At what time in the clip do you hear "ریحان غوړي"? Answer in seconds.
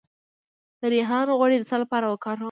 0.93-1.57